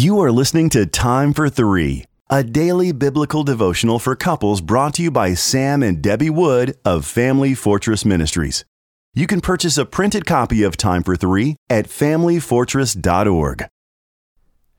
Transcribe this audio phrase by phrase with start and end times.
[0.00, 5.02] You are listening to Time for Three, a daily biblical devotional for couples brought to
[5.02, 8.64] you by Sam and Debbie Wood of Family Fortress Ministries.
[9.12, 13.66] You can purchase a printed copy of Time for Three at familyfortress.org.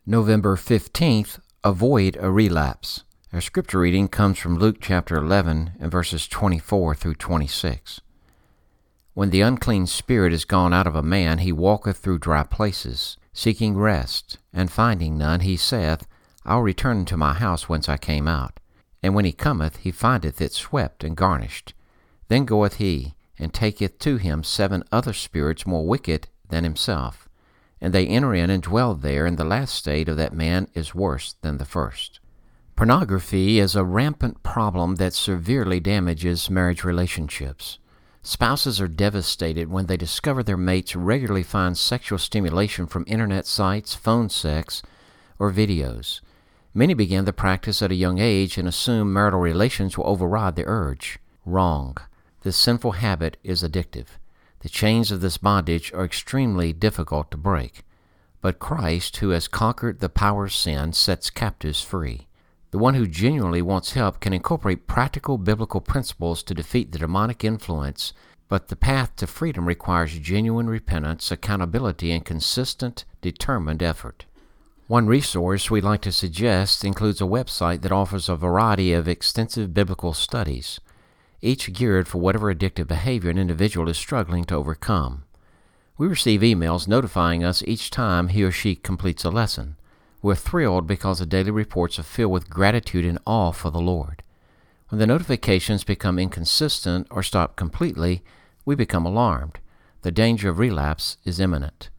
[0.07, 3.03] November 15th, avoid a relapse.
[3.31, 8.01] Our scripture reading comes from Luke chapter 11 and verses 24 through 26.
[9.13, 13.17] When the unclean spirit is gone out of a man, he walketh through dry places,
[13.33, 16.07] seeking rest, and finding none, he saith,
[16.45, 18.59] I'll return to my house whence I came out.
[19.03, 21.73] And when he cometh, he findeth it swept and garnished.
[22.27, 27.27] Then goeth he, and taketh to him seven other spirits more wicked than himself.
[27.79, 30.93] And they enter in and dwell there, and the last state of that man is
[30.93, 32.19] worse than the first.
[32.75, 37.79] Pornography is a rampant problem that severely damages marriage relationships.
[38.23, 43.95] Spouses are devastated when they discover their mates regularly find sexual stimulation from internet sites,
[43.95, 44.83] phone sex,
[45.39, 46.21] or videos.
[46.73, 50.67] Many begin the practice at a young age and assume marital relations will override the
[50.67, 51.17] urge.
[51.45, 51.97] Wrong.
[52.43, 54.07] This sinful habit is addictive.
[54.59, 57.83] The chains of this bondage are extremely difficult to break.
[58.39, 62.27] But Christ, who has conquered the power of sin, sets captives free.
[62.71, 67.43] The one who genuinely wants help can incorporate practical biblical principles to defeat the demonic
[67.43, 68.13] influence,
[68.47, 74.25] but the path to freedom requires genuine repentance, accountability, and consistent, determined effort.
[74.87, 79.73] One resource we'd like to suggest includes a website that offers a variety of extensive
[79.73, 80.79] biblical studies,
[81.41, 85.23] each geared for whatever addictive behavior an individual is struggling to overcome.
[85.97, 89.75] We receive emails notifying us each time he or she completes a lesson.
[90.21, 94.21] We're thrilled because the daily reports are filled with gratitude and awe for the Lord.
[94.89, 98.23] When the notifications become inconsistent or stop completely,
[98.63, 99.59] we become alarmed.
[100.03, 101.89] The danger of relapse is imminent.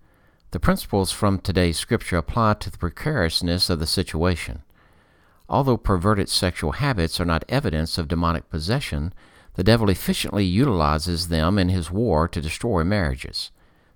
[0.52, 4.62] The principles from today's scripture apply to the precariousness of the situation.
[5.48, 9.12] Although perverted sexual habits are not evidence of demonic possession,
[9.54, 13.50] the devil efficiently utilizes them in his war to destroy marriages.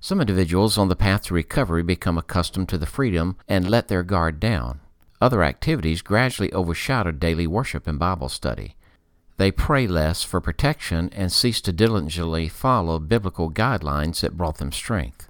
[0.07, 4.05] Some individuals on the path to recovery become accustomed to the freedom and let their
[4.05, 4.79] guard down.
[5.21, 8.77] Other activities gradually overshadow daily worship and Bible study.
[9.37, 14.71] They pray less for protection and cease to diligently follow biblical guidelines that brought them
[14.71, 15.29] strength.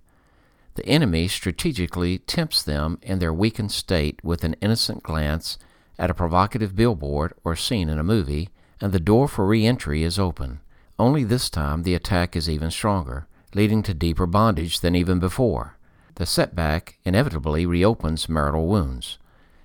[0.74, 5.56] The enemy strategically tempts them in their weakened state with an innocent glance
[5.98, 8.50] at a provocative billboard or scene in a movie,
[8.82, 10.60] and the door for re entry is open.
[10.98, 15.78] Only this time the attack is even stronger leading to deeper bondage than even before.
[16.16, 19.18] The setback inevitably reopens marital wounds.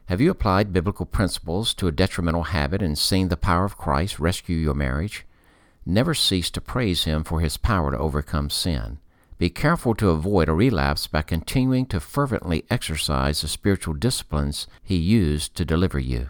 [0.06, 4.18] Have you applied biblical principles to a detrimental habit and seen the power of Christ
[4.18, 5.25] rescue your marriage?
[5.85, 9.00] Never cease to praise Him for His power to overcome sin.
[9.38, 14.96] Be careful to avoid a relapse by continuing to fervently exercise the spiritual disciplines He
[14.96, 16.29] used to deliver you.